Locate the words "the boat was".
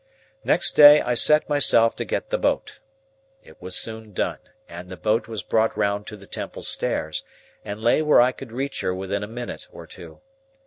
4.87-5.43